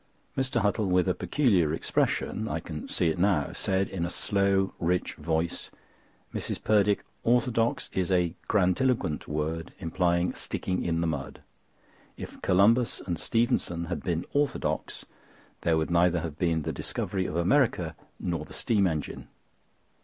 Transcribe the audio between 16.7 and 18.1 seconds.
discovery of America